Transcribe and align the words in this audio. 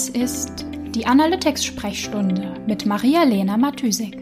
Das 0.00 0.08
ist 0.08 0.64
die 0.94 1.04
Analytics-Sprechstunde 1.04 2.54
mit 2.66 2.86
Maria-Lena 2.86 3.58
Matysik, 3.58 4.16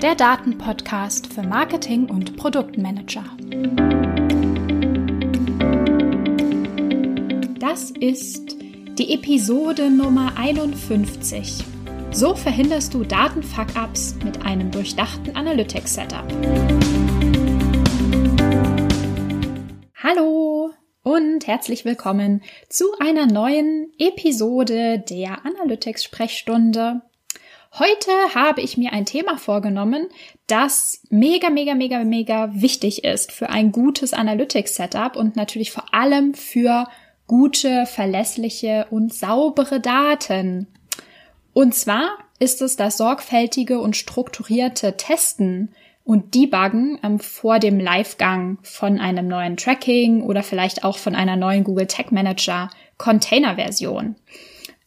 der 0.00 0.16
Datenpodcast 0.16 1.32
für 1.32 1.44
Marketing 1.44 2.06
und 2.06 2.36
Produktmanager. 2.36 3.22
Das 7.60 7.92
ist 7.92 8.56
die 8.98 9.14
Episode 9.14 9.90
Nummer 9.90 10.32
51. 10.34 11.62
So 12.10 12.34
verhinderst 12.34 12.92
du 12.92 13.04
Datenfuck-ups 13.04 14.16
mit 14.24 14.44
einem 14.44 14.72
durchdachten 14.72 15.36
Analytics-Setup. 15.36 16.26
Herzlich 21.52 21.84
willkommen 21.84 22.40
zu 22.70 22.86
einer 22.98 23.26
neuen 23.26 23.92
Episode 23.98 24.98
der 24.98 25.44
Analytics-Sprechstunde. 25.44 27.02
Heute 27.78 28.10
habe 28.34 28.62
ich 28.62 28.78
mir 28.78 28.94
ein 28.94 29.04
Thema 29.04 29.36
vorgenommen, 29.36 30.08
das 30.46 31.02
mega, 31.10 31.50
mega, 31.50 31.74
mega, 31.74 32.04
mega 32.04 32.48
wichtig 32.54 33.04
ist 33.04 33.32
für 33.32 33.50
ein 33.50 33.70
gutes 33.70 34.14
Analytics-Setup 34.14 35.14
und 35.14 35.36
natürlich 35.36 35.72
vor 35.72 35.92
allem 35.92 36.32
für 36.32 36.88
gute, 37.26 37.84
verlässliche 37.84 38.86
und 38.88 39.12
saubere 39.12 39.78
Daten. 39.78 40.68
Und 41.52 41.74
zwar 41.74 42.16
ist 42.38 42.62
es 42.62 42.76
das 42.76 42.96
sorgfältige 42.96 43.78
und 43.78 43.94
strukturierte 43.94 44.96
Testen 44.96 45.74
und 46.04 46.34
Debuggen 46.34 46.98
ähm, 47.02 47.18
vor 47.18 47.58
dem 47.58 47.78
Livegang 47.78 48.58
von 48.62 48.98
einem 48.98 49.28
neuen 49.28 49.56
Tracking 49.56 50.22
oder 50.22 50.42
vielleicht 50.42 50.84
auch 50.84 50.98
von 50.98 51.14
einer 51.14 51.36
neuen 51.36 51.64
Google 51.64 51.86
Tag 51.86 52.12
Manager 52.12 52.70
Container-Version. 52.98 54.16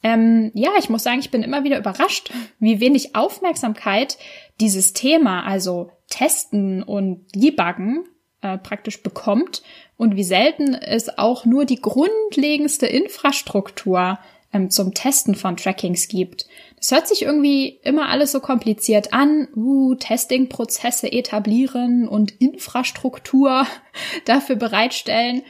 Ähm, 0.04 0.52
ja, 0.54 0.72
ich 0.78 0.90
muss 0.90 1.04
sagen, 1.04 1.20
ich 1.20 1.32
bin 1.32 1.42
immer 1.42 1.64
wieder 1.64 1.80
überrascht, 1.80 2.32
wie 2.60 2.80
wenig 2.80 3.16
Aufmerksamkeit 3.16 4.18
dieses 4.60 4.94
Thema, 4.94 5.44
also 5.46 5.90
Testen 6.10 6.84
und 6.84 7.26
Debuggen, 7.34 8.04
äh, 8.42 8.60
praktisch 8.60 9.02
bekommt 9.02 9.64
und 9.98 10.16
wie 10.16 10.24
selten 10.24 10.76
es 10.76 11.18
auch 11.18 11.46
nur 11.46 11.66
die 11.66 11.82
grundlegendste 11.82 12.86
Infrastruktur 12.86 14.20
ähm, 14.56 14.70
zum 14.70 14.94
Testen 14.94 15.36
von 15.36 15.58
Trackings 15.58 16.08
gibt. 16.08 16.48
Das 16.78 16.92
hört 16.92 17.08
sich 17.08 17.24
irgendwie 17.24 17.80
immer 17.84 18.10
alles 18.10 18.32
so 18.32 18.40
kompliziert 18.40 19.14
an. 19.14 19.48
Uh, 19.56 19.96
Testing-Prozesse 19.96 21.12
etablieren 21.12 22.08
und 22.08 22.32
Infrastruktur 22.40 23.68
dafür 24.26 24.56
bereitstellen. 24.56 25.44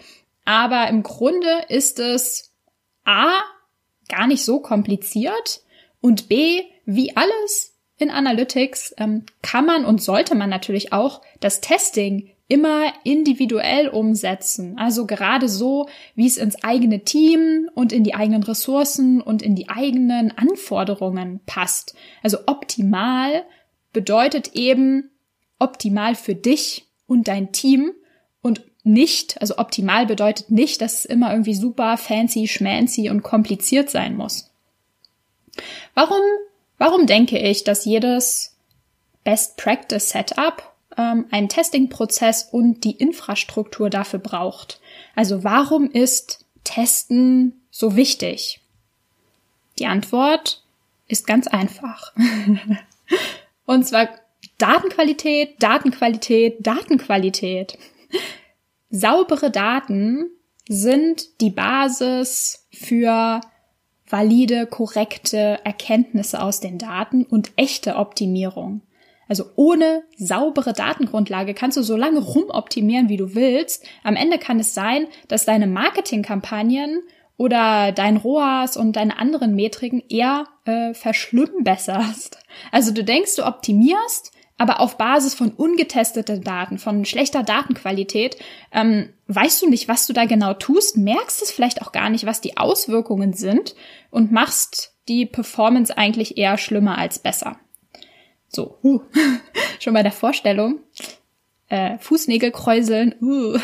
Aber 0.43 0.87
im 0.89 1.03
Grunde 1.03 1.65
ist 1.69 1.99
es 1.99 2.53
A, 3.03 3.41
gar 4.09 4.27
nicht 4.27 4.43
so 4.43 4.59
kompliziert 4.59 5.61
und 6.01 6.27
B, 6.27 6.63
wie 6.85 7.15
alles 7.15 7.73
in 7.97 8.11
Analytics 8.11 8.95
ähm, 8.97 9.25
kann 9.41 9.65
man 9.65 9.85
und 9.85 10.01
sollte 10.01 10.35
man 10.35 10.49
natürlich 10.49 10.93
auch 10.93 11.21
das 11.39 11.61
Testing 11.61 12.34
immer 12.47 12.93
individuell 13.03 13.87
umsetzen. 13.87 14.77
Also 14.77 15.07
gerade 15.07 15.49
so, 15.49 15.87
wie 16.13 16.27
es 16.27 16.37
ins 16.37 16.63
eigene 16.63 17.03
Team 17.03 17.69
und 17.73 17.91
in 17.91 18.03
die 18.03 18.13
eigenen 18.13 18.43
Ressourcen 18.43 19.21
und 19.21 19.41
in 19.41 19.55
die 19.55 19.69
eigenen 19.69 20.31
Anforderungen 20.37 21.39
passt. 21.45 21.95
Also 22.21 22.39
optimal 22.45 23.45
bedeutet 23.93 24.51
eben 24.53 25.09
optimal 25.57 26.15
für 26.15 26.35
dich 26.35 26.85
und 27.07 27.27
dein 27.27 27.51
Team 27.51 27.93
und 28.41 28.61
nicht, 28.83 29.41
also 29.41 29.57
optimal 29.57 30.05
bedeutet 30.05 30.51
nicht, 30.51 30.81
dass 30.81 30.99
es 30.99 31.05
immer 31.05 31.31
irgendwie 31.31 31.55
super 31.55 31.97
fancy, 31.97 32.47
schmancy 32.47 33.09
und 33.09 33.23
kompliziert 33.23 33.89
sein 33.89 34.15
muss. 34.15 34.51
Warum, 35.95 36.21
warum 36.77 37.07
denke 37.07 37.39
ich, 37.39 37.63
dass 37.63 37.85
jedes 37.85 38.55
Best 39.23 39.57
Practice 39.57 40.09
Setup 40.09 40.74
ähm, 40.97 41.25
einen 41.31 41.49
Testing-Prozess 41.49 42.49
und 42.51 42.83
die 42.83 42.95
Infrastruktur 42.95 43.89
dafür 43.89 44.19
braucht. 44.19 44.79
Also 45.15 45.43
warum 45.43 45.89
ist 45.89 46.45
Testen 46.63 47.61
so 47.69 47.95
wichtig? 47.95 48.61
Die 49.79 49.87
Antwort 49.87 50.63
ist 51.07 51.27
ganz 51.27 51.47
einfach. 51.47 52.13
und 53.65 53.85
zwar 53.85 54.09
Datenqualität, 54.57 55.61
Datenqualität, 55.61 56.65
Datenqualität. 56.65 57.77
Saubere 58.89 59.51
Daten 59.51 60.29
sind 60.67 61.41
die 61.41 61.49
Basis 61.49 62.67
für 62.71 63.41
valide, 64.07 64.67
korrekte 64.67 65.59
Erkenntnisse 65.63 66.41
aus 66.41 66.59
den 66.59 66.77
Daten 66.77 67.23
und 67.25 67.51
echte 67.55 67.97
Optimierung. 67.97 68.81
Also 69.27 69.45
ohne 69.55 70.03
saubere 70.17 70.73
Datengrundlage 70.73 71.53
kannst 71.53 71.77
du 71.77 71.81
so 71.81 71.95
lange 71.97 72.19
rumoptimieren, 72.19 73.09
wie 73.09 73.17
du 73.17 73.35
willst. 73.35 73.85
Am 74.03 74.15
Ende 74.15 74.37
kann 74.37 74.59
es 74.59 74.73
sein, 74.73 75.07
dass 75.27 75.45
deine 75.45 75.67
Marketingkampagnen 75.67 77.01
oder 77.37 77.91
dein 77.91 78.17
ROAS 78.17 78.77
und 78.77 78.95
deine 78.95 79.17
anderen 79.17 79.55
Metriken 79.55 80.03
eher 80.09 80.45
äh, 80.65 80.93
verschlimmbesserst. 80.93 82.39
Also 82.71 82.93
du 82.93 83.03
denkst, 83.03 83.35
du 83.35 83.45
optimierst, 83.45 84.31
aber 84.57 84.79
auf 84.79 84.97
Basis 84.97 85.33
von 85.33 85.51
ungetesteten 85.51 86.41
Daten, 86.41 86.77
von 86.77 87.03
schlechter 87.03 87.43
Datenqualität, 87.43 88.37
ähm, 88.71 89.09
weißt 89.27 89.63
du 89.63 89.69
nicht, 89.69 89.89
was 89.89 90.07
du 90.07 90.13
da 90.13 90.25
genau 90.25 90.53
tust, 90.53 90.95
merkst 90.95 91.41
es 91.41 91.51
vielleicht 91.51 91.81
auch 91.81 91.91
gar 91.91 92.09
nicht, 92.09 92.25
was 92.25 92.39
die 92.39 92.55
Auswirkungen 92.55 93.33
sind 93.33 93.75
und 94.11 94.31
machst 94.31 94.93
die 95.09 95.25
Performance 95.25 95.97
eigentlich 95.97 96.37
eher 96.37 96.57
schlimmer 96.57 96.97
als 96.97 97.19
besser. 97.19 97.57
So, 98.55 98.77
uh, 98.83 99.01
schon 99.79 99.93
bei 99.93 100.03
der 100.03 100.13
Vorstellung. 100.13 100.79
Äh, 101.67 101.97
Fußnägel 101.99 102.51
kräuseln. 102.51 103.15
Uh. 103.21 103.59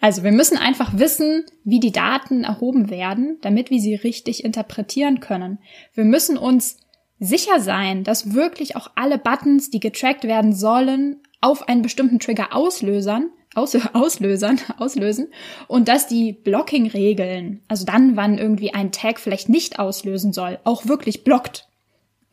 Also 0.00 0.22
wir 0.22 0.32
müssen 0.32 0.56
einfach 0.56 0.98
wissen, 0.98 1.44
wie 1.64 1.80
die 1.80 1.92
Daten 1.92 2.44
erhoben 2.44 2.90
werden, 2.90 3.38
damit 3.42 3.70
wir 3.70 3.80
sie 3.80 3.94
richtig 3.94 4.44
interpretieren 4.44 5.20
können. 5.20 5.58
Wir 5.92 6.04
müssen 6.04 6.36
uns 6.36 6.78
sicher 7.18 7.60
sein, 7.60 8.04
dass 8.04 8.34
wirklich 8.34 8.76
auch 8.76 8.90
alle 8.94 9.18
Buttons, 9.18 9.70
die 9.70 9.80
getrackt 9.80 10.24
werden 10.24 10.52
sollen, 10.52 11.20
auf 11.40 11.68
einen 11.68 11.82
bestimmten 11.82 12.18
Trigger 12.18 12.54
auslösern, 12.54 13.30
aus, 13.54 13.76
auslösern, 13.92 14.60
auslösen 14.78 15.28
und 15.68 15.88
dass 15.88 16.06
die 16.06 16.32
Blocking-Regeln, 16.32 17.62
also 17.68 17.84
dann, 17.84 18.16
wann 18.16 18.38
irgendwie 18.38 18.72
ein 18.72 18.92
Tag 18.92 19.20
vielleicht 19.20 19.48
nicht 19.48 19.78
auslösen 19.78 20.32
soll, 20.32 20.58
auch 20.64 20.86
wirklich 20.86 21.24
blockt 21.24 21.68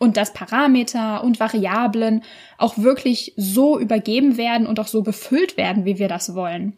und 0.02 0.18
dass 0.18 0.34
Parameter 0.34 1.24
und 1.24 1.40
Variablen 1.40 2.24
auch 2.58 2.80
wirklich 2.80 3.34
so 3.38 3.78
übergeben 3.78 4.36
werden 4.36 4.66
und 4.66 4.80
auch 4.80 4.88
so 4.88 5.04
befüllt 5.04 5.58
werden, 5.58 5.86
wie 5.86 6.00
wir 6.00 6.08
das 6.08 6.34
wollen. 6.34 6.76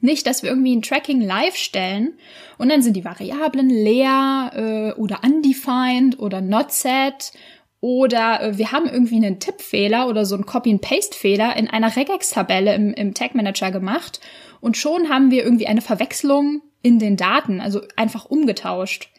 Nicht, 0.00 0.24
dass 0.24 0.44
wir 0.44 0.50
irgendwie 0.50 0.76
ein 0.76 0.82
Tracking 0.82 1.20
live 1.20 1.56
stellen 1.56 2.16
und 2.56 2.68
dann 2.68 2.80
sind 2.80 2.94
die 2.94 3.04
Variablen 3.04 3.68
leer 3.68 4.52
äh, 4.54 5.00
oder 5.00 5.24
undefined 5.24 6.20
oder 6.20 6.40
not 6.40 6.70
set 6.70 7.32
oder 7.80 8.40
äh, 8.40 8.56
wir 8.56 8.70
haben 8.70 8.88
irgendwie 8.88 9.16
einen 9.16 9.40
Tippfehler 9.40 10.06
oder 10.06 10.24
so 10.24 10.36
einen 10.36 10.46
Copy-and-Paste-Fehler 10.46 11.56
in 11.56 11.68
einer 11.68 11.96
Regex-Tabelle 11.96 12.72
im, 12.72 12.94
im 12.94 13.14
Tag 13.14 13.34
Manager 13.34 13.72
gemacht 13.72 14.20
und 14.60 14.76
schon 14.76 15.08
haben 15.08 15.32
wir 15.32 15.42
irgendwie 15.42 15.66
eine 15.66 15.80
Verwechslung 15.80 16.62
in 16.82 17.00
den 17.00 17.16
Daten, 17.16 17.60
also 17.60 17.80
einfach 17.96 18.26
umgetauscht. 18.26 19.10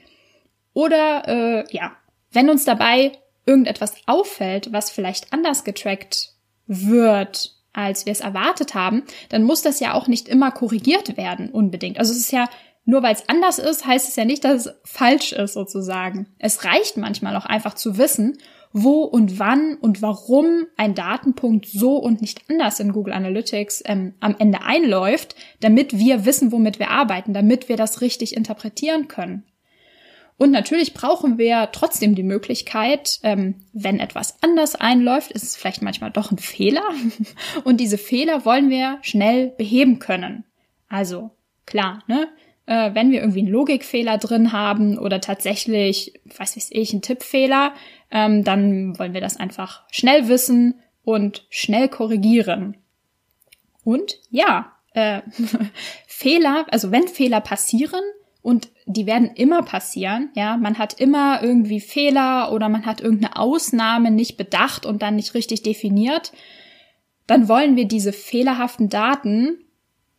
Oder 0.74 1.28
äh, 1.28 1.75
ja, 1.75 1.97
wenn 2.31 2.50
uns 2.50 2.66
dabei 2.66 3.12
irgendetwas 3.45 3.95
auffällt, 4.06 4.72
was 4.72 4.91
vielleicht 4.91 5.34
anders 5.34 5.63
getrackt 5.63 6.34
wird, 6.67 7.56
als 7.73 8.06
wir 8.06 8.12
es 8.12 8.19
erwartet 8.22 8.75
haben, 8.75 9.03
dann 9.29 9.44
muss 9.44 9.62
das 9.62 9.79
ja 9.79 9.94
auch 9.94 10.07
nicht 10.07 10.28
immer 10.28 10.51
korrigiert 10.51 11.18
werden, 11.18 11.50
unbedingt. 11.50 11.98
Also 11.98 12.12
es 12.12 12.19
ist 12.19 12.31
ja, 12.31 12.48
nur 12.86 13.03
weil 13.03 13.13
es 13.13 13.27
anders 13.30 13.59
ist, 13.59 13.86
heißt 13.86 14.07
es 14.07 14.15
ja 14.15 14.25
nicht, 14.25 14.44
dass 14.44 14.65
es 14.65 14.75
falsch 14.83 15.31
ist, 15.31 15.53
sozusagen. 15.53 16.27
Es 16.38 16.65
reicht 16.65 16.98
manchmal 16.98 17.36
auch 17.36 17.45
einfach 17.45 17.74
zu 17.74 17.98
wissen, 17.98 18.38
wo 18.71 19.01
und 19.03 19.39
wann 19.39 19.75
und 19.75 20.01
warum 20.01 20.68
ein 20.77 20.94
Datenpunkt 20.94 21.65
so 21.65 21.98
und 21.98 22.21
nicht 22.21 22.42
anders 22.50 22.80
in 22.80 22.92
Google 22.92 23.13
Analytics 23.13 23.83
ähm, 23.86 24.13
am 24.19 24.36
Ende 24.38 24.62
einläuft, 24.62 25.36
damit 25.59 25.98
wir 25.98 26.25
wissen, 26.25 26.51
womit 26.51 26.77
wir 26.77 26.92
arbeiten, 26.92 27.33
damit 27.33 27.68
wir 27.69 27.77
das 27.77 28.01
richtig 28.01 28.36
interpretieren 28.36 29.07
können. 29.07 29.44
Und 30.39 30.51
natürlich 30.51 30.94
brauchen 30.94 31.38
wir 31.38 31.68
trotzdem 31.74 32.15
die 32.15 32.24
Möglichkeit, 32.24 33.19
ähm, 33.24 33.56
wenn 33.74 34.00
etwas 34.00 34.41
anders 34.41 34.74
einläuft, 34.74 35.33
ist 35.33 35.44
es 35.44 35.57
vielleicht 35.57 35.81
manchmal 35.81 36.12
doch 36.12 36.31
ein 36.31 36.38
Fehler. 36.38 36.83
Und 37.65 37.81
diese 37.81 37.97
Fehler 37.97 38.45
wollen 38.45 38.69
wir 38.69 39.00
schnell 39.01 39.50
beheben 39.50 40.00
können. 40.00 40.45
Also 40.88 41.31
klar, 41.65 42.03
ne? 42.07 42.30
Äh, 42.68 42.95
wenn 42.95 43.12
wir 43.12 43.19
irgendwie 43.19 43.39
einen 43.39 43.50
Logikfehler 43.50 44.18
drin 44.18 44.53
haben 44.53 44.97
oder 44.97 45.19
tatsächlich, 45.19 46.13
was 46.38 46.56
weiß 46.56 46.69
ich, 46.71 46.94
einen 46.94 47.01
Tippfehler, 47.01 47.74
ähm, 48.09 48.45
dann 48.45 48.97
wollen 48.97 49.13
wir 49.13 49.21
das 49.21 49.36
einfach 49.36 49.83
schnell 49.91 50.30
wissen 50.30 50.80
und 51.03 51.45
schnell 51.50 51.89
korrigieren. 51.89 52.77
Und 53.83 54.21
ja, 54.30 54.71
äh, 54.94 55.19
Fehler, 56.07 56.65
also 56.69 56.91
wenn 56.91 57.09
Fehler 57.09 57.41
passieren, 57.41 58.03
und 58.41 58.71
die 58.91 59.06
werden 59.06 59.30
immer 59.36 59.62
passieren, 59.62 60.31
ja. 60.33 60.57
Man 60.57 60.80
hat 60.80 61.00
immer 61.00 61.44
irgendwie 61.44 61.80
Fehler 61.80 62.51
oder 62.51 62.69
man 62.69 62.88
hat 62.88 63.01
irgendeine 63.01 63.38
Ausnahme 63.38 64.09
nicht 64.09 64.36
bedacht 64.36 64.86
und 64.86 65.03
dann 65.03 65.15
nicht 65.15 65.36
richtig 65.36 65.62
definiert. 65.62 66.31
Dann 67.27 67.47
wollen 67.47 67.75
wir 67.75 67.88
diese 67.88 68.12
fehlerhaften 68.12 68.89
Daten 68.89 69.59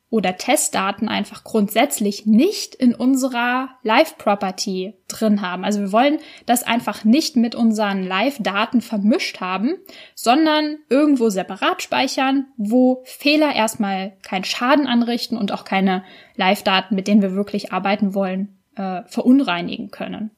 oder 0.08 0.36
Testdaten 0.36 1.08
einfach 1.08 1.42
grundsätzlich 1.42 2.26
nicht 2.26 2.76
in 2.76 2.94
unserer 2.94 3.70
Live-Property 3.82 4.94
drin 5.08 5.42
haben. 5.42 5.64
Also 5.64 5.80
wir 5.80 5.90
wollen 5.90 6.18
das 6.46 6.62
einfach 6.62 7.04
nicht 7.04 7.34
mit 7.34 7.56
unseren 7.56 8.04
Live-Daten 8.04 8.82
vermischt 8.82 9.40
haben, 9.40 9.74
sondern 10.14 10.78
irgendwo 10.88 11.28
separat 11.28 11.82
speichern, 11.82 12.46
wo 12.56 13.02
Fehler 13.04 13.52
erstmal 13.54 14.16
keinen 14.22 14.44
Schaden 14.44 14.86
anrichten 14.86 15.36
und 15.36 15.50
auch 15.50 15.64
keine 15.64 16.04
Live-Daten, 16.36 16.94
mit 16.94 17.08
denen 17.08 17.22
wir 17.22 17.34
wirklich 17.34 17.72
arbeiten 17.72 18.14
wollen, 18.14 18.59
äh, 18.80 19.02
verunreinigen 19.08 19.90
können. 19.90 20.30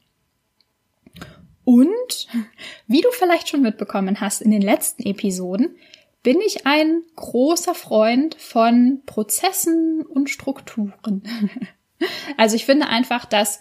Und, 1.65 2.27
wie 2.89 3.01
du 3.01 3.09
vielleicht 3.13 3.49
schon 3.49 3.63
mitbekommen 3.63 4.21
hast 4.21 4.43
in 4.43 4.51
den 4.51 4.63
letzten 4.63 5.05
Episoden, 5.05 5.77
bin 6.25 6.41
ich 6.41 6.67
ein 6.67 7.03
großer 7.15 7.75
Freund 7.75 8.35
von 8.35 9.03
Prozessen 9.07 10.03
und 10.03 10.29
Strukturen. 10.29 11.23
also 12.37 12.57
ich 12.57 12.65
finde 12.65 12.89
einfach, 12.89 13.27
dass 13.27 13.61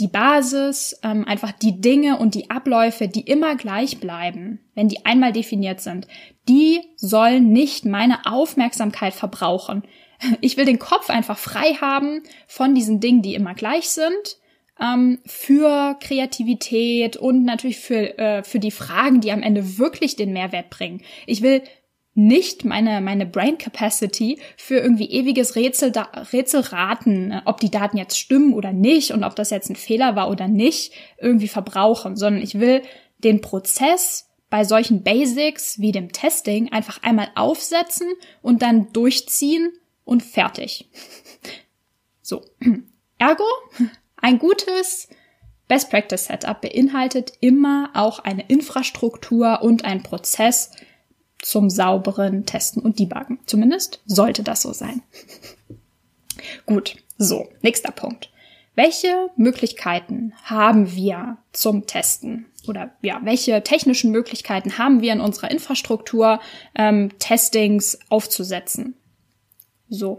die 0.00 0.08
Basis, 0.08 0.98
ähm, 1.02 1.24
einfach 1.24 1.52
die 1.52 1.80
Dinge 1.80 2.18
und 2.18 2.34
die 2.34 2.50
Abläufe, 2.50 3.08
die 3.08 3.22
immer 3.22 3.56
gleich 3.56 3.98
bleiben, 3.98 4.60
wenn 4.74 4.88
die 4.88 5.06
einmal 5.06 5.32
definiert 5.32 5.80
sind, 5.80 6.06
die 6.48 6.80
sollen 6.96 7.52
nicht 7.52 7.84
meine 7.84 8.26
Aufmerksamkeit 8.26 9.14
verbrauchen. 9.14 9.84
Ich 10.40 10.56
will 10.56 10.64
den 10.64 10.78
Kopf 10.78 11.10
einfach 11.10 11.38
frei 11.38 11.74
haben 11.80 12.22
von 12.46 12.74
diesen 12.74 13.00
Dingen, 13.00 13.22
die 13.22 13.34
immer 13.34 13.54
gleich 13.54 13.88
sind, 13.88 14.38
ähm, 14.80 15.18
für 15.24 15.96
Kreativität 16.00 17.16
und 17.16 17.44
natürlich 17.44 17.78
für, 17.78 18.18
äh, 18.18 18.42
für 18.42 18.58
die 18.58 18.70
Fragen, 18.70 19.20
die 19.20 19.32
am 19.32 19.42
Ende 19.42 19.78
wirklich 19.78 20.16
den 20.16 20.32
Mehrwert 20.32 20.70
bringen. 20.70 21.02
Ich 21.26 21.42
will 21.42 21.62
nicht 22.14 22.64
meine, 22.64 23.02
meine 23.02 23.26
Brain 23.26 23.58
Capacity 23.58 24.38
für 24.56 24.78
irgendwie 24.78 25.10
ewiges 25.10 25.54
Rätsel, 25.54 25.92
da, 25.92 26.08
Rätselraten, 26.32 27.30
äh, 27.30 27.42
ob 27.44 27.60
die 27.60 27.70
Daten 27.70 27.98
jetzt 27.98 28.18
stimmen 28.18 28.54
oder 28.54 28.72
nicht 28.72 29.12
und 29.12 29.22
ob 29.22 29.36
das 29.36 29.50
jetzt 29.50 29.70
ein 29.70 29.76
Fehler 29.76 30.16
war 30.16 30.30
oder 30.30 30.48
nicht, 30.48 30.92
irgendwie 31.18 31.48
verbrauchen, 31.48 32.16
sondern 32.16 32.42
ich 32.42 32.58
will 32.58 32.82
den 33.18 33.40
Prozess 33.40 34.30
bei 34.48 34.64
solchen 34.64 35.02
Basics 35.02 35.78
wie 35.80 35.92
dem 35.92 36.12
Testing 36.12 36.72
einfach 36.72 37.02
einmal 37.02 37.28
aufsetzen 37.34 38.08
und 38.42 38.62
dann 38.62 38.92
durchziehen 38.92 39.72
und 40.06 40.22
fertig. 40.22 40.88
So. 42.22 42.42
Ergo, 43.18 43.44
ein 44.16 44.40
gutes 44.40 45.06
Best 45.68 45.90
Practice 45.90 46.24
Setup 46.24 46.60
beinhaltet 46.60 47.34
immer 47.38 47.90
auch 47.94 48.18
eine 48.18 48.44
Infrastruktur 48.48 49.62
und 49.62 49.84
einen 49.84 50.02
Prozess, 50.02 50.72
zum 51.40 51.70
sauberen 51.70 52.44
Testen 52.44 52.82
und 52.82 52.98
Debuggen. 52.98 53.38
Zumindest 53.46 54.00
sollte 54.06 54.42
das 54.42 54.62
so 54.62 54.72
sein. 54.72 55.02
Gut, 56.66 56.96
so, 57.18 57.48
nächster 57.62 57.92
Punkt. 57.92 58.30
Welche 58.74 59.30
Möglichkeiten 59.36 60.32
haben 60.42 60.94
wir 60.94 61.38
zum 61.52 61.86
Testen? 61.86 62.46
Oder 62.66 62.96
ja, 63.00 63.20
welche 63.22 63.62
technischen 63.62 64.10
Möglichkeiten 64.10 64.76
haben 64.78 65.00
wir 65.00 65.12
in 65.12 65.20
unserer 65.20 65.50
Infrastruktur, 65.50 66.40
ähm, 66.74 67.16
Testings 67.18 67.98
aufzusetzen? 68.08 68.96
So, 69.88 70.18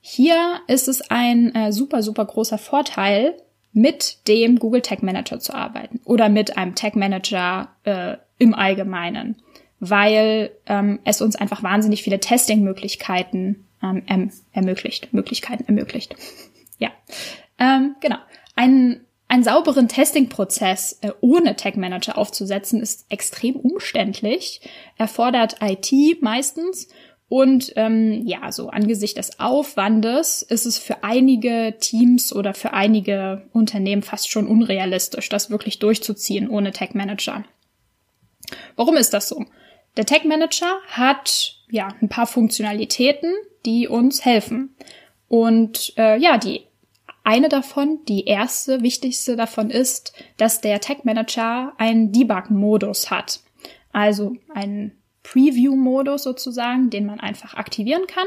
hier 0.00 0.60
ist 0.68 0.88
es 0.88 1.10
ein 1.10 1.54
äh, 1.54 1.72
super, 1.72 2.02
super 2.02 2.24
großer 2.24 2.58
Vorteil, 2.58 3.34
mit 3.72 4.26
dem 4.26 4.58
Google 4.58 4.80
Tag 4.80 5.02
Manager 5.02 5.38
zu 5.38 5.52
arbeiten 5.54 6.00
oder 6.04 6.30
mit 6.30 6.56
einem 6.56 6.74
Tag 6.74 6.96
Manager 6.96 7.68
äh, 7.84 8.16
im 8.38 8.54
Allgemeinen 8.54 9.36
weil 9.80 10.52
ähm, 10.66 11.00
es 11.04 11.20
uns 11.20 11.36
einfach 11.36 11.62
wahnsinnig 11.62 12.02
viele 12.02 12.20
Testing-Möglichkeiten 12.20 13.66
ähm, 13.82 14.02
erm 14.06 14.30
ermöglicht, 14.52 15.12
Möglichkeiten 15.12 15.64
ermöglicht. 15.66 16.16
ja, 16.78 16.90
ähm, 17.58 17.96
genau. 18.00 18.16
Ein 18.54 19.00
einen 19.28 19.42
sauberen 19.42 19.88
Testing-Prozess 19.88 21.00
äh, 21.02 21.10
ohne 21.20 21.56
Tag 21.56 21.76
Manager 21.76 22.16
aufzusetzen, 22.16 22.80
ist 22.80 23.06
extrem 23.08 23.56
umständlich, 23.56 24.60
erfordert 24.98 25.56
IT 25.60 26.22
meistens 26.22 26.88
und 27.28 27.72
ähm, 27.74 28.22
ja, 28.24 28.52
so 28.52 28.68
angesichts 28.68 29.16
des 29.16 29.40
Aufwandes 29.40 30.42
ist 30.42 30.64
es 30.64 30.78
für 30.78 31.02
einige 31.02 31.74
Teams 31.80 32.32
oder 32.32 32.54
für 32.54 32.72
einige 32.72 33.48
Unternehmen 33.52 34.02
fast 34.02 34.30
schon 34.30 34.46
unrealistisch, 34.46 35.28
das 35.28 35.50
wirklich 35.50 35.80
durchzuziehen 35.80 36.48
ohne 36.48 36.72
Tag 36.72 36.94
Manager. 36.94 37.44
Warum 38.76 38.96
ist 38.96 39.12
das 39.12 39.28
so? 39.28 39.44
Der 39.96 40.06
Tag 40.06 40.24
Manager 40.24 40.78
hat 40.88 41.56
ja 41.68 41.88
ein 42.00 42.08
paar 42.08 42.28
Funktionalitäten, 42.28 43.32
die 43.64 43.88
uns 43.88 44.24
helfen. 44.24 44.76
Und 45.26 45.94
äh, 45.96 46.18
ja, 46.18 46.38
die 46.38 46.62
eine 47.24 47.48
davon, 47.48 47.98
die 48.06 48.26
erste, 48.26 48.82
wichtigste 48.82 49.34
davon 49.34 49.70
ist, 49.70 50.12
dass 50.36 50.60
der 50.60 50.80
Tag 50.80 51.04
Manager 51.04 51.72
einen 51.76 52.12
Debug-Modus 52.12 53.10
hat. 53.10 53.40
Also 53.92 54.36
einen 54.54 54.92
Preview-Modus 55.26 56.22
sozusagen, 56.22 56.90
den 56.90 57.06
man 57.06 57.20
einfach 57.20 57.54
aktivieren 57.54 58.06
kann 58.06 58.26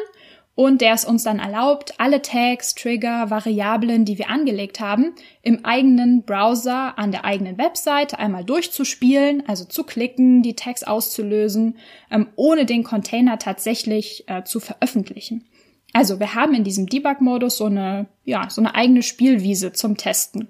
und 0.55 0.81
der 0.81 0.93
es 0.93 1.05
uns 1.05 1.23
dann 1.23 1.39
erlaubt, 1.39 1.93
alle 1.99 2.21
Tags, 2.21 2.75
Trigger, 2.75 3.29
Variablen, 3.29 4.03
die 4.03 4.17
wir 4.17 4.29
angelegt 4.29 4.81
haben, 4.81 5.13
im 5.41 5.63
eigenen 5.63 6.23
Browser 6.23 6.99
an 6.99 7.11
der 7.11 7.23
eigenen 7.23 7.57
Webseite 7.57 8.19
einmal 8.19 8.43
durchzuspielen, 8.43 9.47
also 9.47 9.63
zu 9.63 9.85
klicken, 9.85 10.43
die 10.43 10.55
Tags 10.55 10.83
auszulösen, 10.83 11.77
ähm, 12.11 12.27
ohne 12.35 12.65
den 12.65 12.83
Container 12.83 13.39
tatsächlich 13.39 14.25
äh, 14.27 14.43
zu 14.43 14.59
veröffentlichen. 14.59 15.45
Also 15.93 16.19
wir 16.19 16.35
haben 16.35 16.53
in 16.53 16.65
diesem 16.65 16.87
Debug-Modus 16.87 17.55
so 17.55 17.65
eine, 17.65 18.07
ja, 18.25 18.49
so 18.49 18.59
eine 18.59 18.75
eigene 18.75 19.01
Spielwiese 19.01 19.71
zum 19.71 19.95
Testen. 19.95 20.49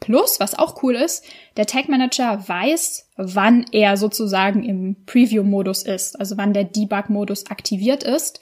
Plus, 0.00 0.38
was 0.38 0.56
auch 0.56 0.82
cool 0.82 0.94
ist, 0.94 1.24
der 1.56 1.66
Tag 1.66 1.88
Manager 1.88 2.48
weiß, 2.48 3.10
wann 3.16 3.66
er 3.72 3.96
sozusagen 3.96 4.62
im 4.62 5.04
Preview-Modus 5.06 5.82
ist, 5.82 6.18
also 6.18 6.36
wann 6.36 6.52
der 6.52 6.64
Debug-Modus 6.64 7.50
aktiviert 7.50 8.04
ist 8.04 8.40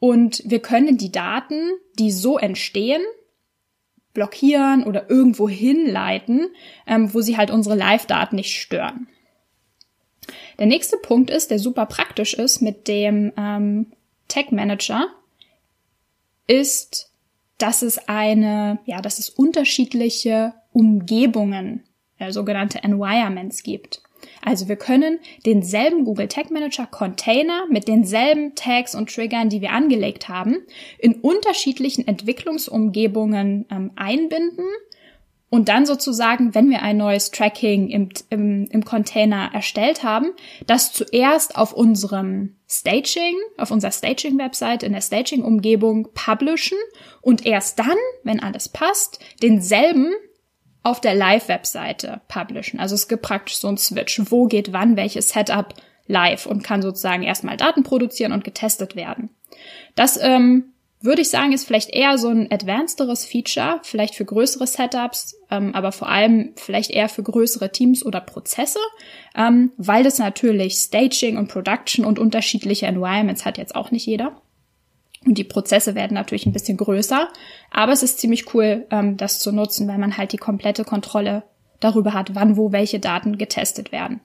und 0.00 0.42
wir 0.44 0.60
können 0.60 0.98
die 0.98 1.10
Daten, 1.10 1.70
die 1.98 2.12
so 2.12 2.38
entstehen, 2.38 3.02
blockieren 4.12 4.84
oder 4.84 5.08
irgendwo 5.08 5.48
hinleiten, 5.48 6.50
ähm, 6.86 7.12
wo 7.14 7.20
sie 7.20 7.36
halt 7.36 7.50
unsere 7.50 7.76
Live-Daten 7.76 8.36
nicht 8.36 8.60
stören. 8.60 9.08
Der 10.58 10.66
nächste 10.66 10.96
Punkt 10.96 11.30
ist, 11.30 11.50
der 11.50 11.58
super 11.58 11.86
praktisch 11.86 12.34
ist 12.34 12.60
mit 12.60 12.88
dem 12.88 13.32
ähm, 13.36 13.92
Tag 14.28 14.52
Manager, 14.52 15.08
ist, 16.46 17.12
dass 17.58 17.82
es 17.82 18.08
eine, 18.08 18.78
ja, 18.84 19.00
dass 19.00 19.18
es 19.18 19.30
unterschiedliche 19.30 20.54
Umgebungen, 20.78 21.82
äh, 22.18 22.30
sogenannte 22.30 22.84
Environments 22.84 23.64
gibt. 23.64 24.00
Also 24.44 24.68
wir 24.68 24.76
können 24.76 25.18
denselben 25.44 26.04
Google 26.04 26.28
Tag 26.28 26.50
Manager 26.50 26.86
Container 26.86 27.64
mit 27.68 27.88
denselben 27.88 28.54
Tags 28.54 28.94
und 28.94 29.12
Triggern, 29.12 29.48
die 29.48 29.60
wir 29.60 29.72
angelegt 29.72 30.28
haben, 30.28 30.58
in 30.98 31.14
unterschiedlichen 31.14 32.06
Entwicklungsumgebungen 32.06 33.66
ähm, 33.70 33.90
einbinden 33.96 34.66
und 35.50 35.68
dann 35.68 35.86
sozusagen, 35.86 36.54
wenn 36.54 36.68
wir 36.68 36.82
ein 36.82 36.98
neues 36.98 37.30
Tracking 37.30 37.88
im, 37.88 38.10
im, 38.28 38.66
im 38.70 38.84
Container 38.84 39.50
erstellt 39.52 40.02
haben, 40.02 40.32
das 40.66 40.92
zuerst 40.92 41.56
auf 41.56 41.72
unserem 41.72 42.56
Staging, 42.68 43.34
auf 43.56 43.70
unserer 43.70 43.92
Staging-Website 43.92 44.82
in 44.82 44.92
der 44.92 45.00
Staging-Umgebung 45.00 46.08
publishen 46.12 46.78
und 47.22 47.46
erst 47.46 47.78
dann, 47.78 47.96
wenn 48.24 48.40
alles 48.40 48.68
passt, 48.68 49.20
denselben 49.42 50.12
auf 50.82 51.00
der 51.00 51.14
Live-Webseite 51.14 52.20
publishen. 52.28 52.80
Also 52.80 52.94
es 52.94 53.08
gibt 53.08 53.22
praktisch 53.22 53.56
so 53.58 53.68
einen 53.68 53.78
Switch. 53.78 54.20
Wo 54.30 54.46
geht 54.46 54.72
wann 54.72 54.96
welches 54.96 55.30
Setup 55.30 55.74
live 56.08 56.46
und 56.46 56.64
kann 56.64 56.82
sozusagen 56.82 57.22
erstmal 57.22 57.56
Daten 57.56 57.84
produzieren 57.84 58.32
und 58.32 58.42
getestet 58.42 58.96
werden. 58.96 59.30
Das 59.94 60.18
ähm, 60.20 60.72
würde 61.00 61.22
ich 61.22 61.30
sagen, 61.30 61.52
ist 61.52 61.66
vielleicht 61.66 61.90
eher 61.90 62.18
so 62.18 62.28
ein 62.28 62.50
advancederes 62.50 63.24
Feature, 63.24 63.80
vielleicht 63.84 64.16
für 64.16 64.24
größere 64.24 64.66
Setups, 64.66 65.36
ähm, 65.50 65.74
aber 65.74 65.92
vor 65.92 66.08
allem 66.08 66.54
vielleicht 66.56 66.90
eher 66.90 67.08
für 67.08 67.22
größere 67.22 67.70
Teams 67.70 68.04
oder 68.04 68.20
Prozesse, 68.20 68.80
ähm, 69.36 69.70
weil 69.76 70.02
das 70.02 70.18
natürlich 70.18 70.74
Staging 70.74 71.36
und 71.36 71.48
Production 71.48 72.04
und 72.04 72.18
unterschiedliche 72.18 72.86
Environments 72.86 73.44
hat 73.44 73.58
jetzt 73.58 73.76
auch 73.76 73.90
nicht 73.90 74.06
jeder. 74.06 74.40
Und 75.28 75.36
die 75.36 75.44
Prozesse 75.44 75.94
werden 75.94 76.14
natürlich 76.14 76.46
ein 76.46 76.54
bisschen 76.54 76.78
größer, 76.78 77.28
aber 77.70 77.92
es 77.92 78.02
ist 78.02 78.18
ziemlich 78.18 78.54
cool, 78.54 78.86
ähm, 78.90 79.18
das 79.18 79.40
zu 79.40 79.52
nutzen, 79.52 79.86
weil 79.86 79.98
man 79.98 80.16
halt 80.16 80.32
die 80.32 80.38
komplette 80.38 80.84
Kontrolle 80.84 81.42
darüber 81.80 82.14
hat, 82.14 82.34
wann 82.34 82.56
wo 82.56 82.72
welche 82.72 82.98
Daten 82.98 83.36
getestet 83.36 83.92
werden. 83.92 84.20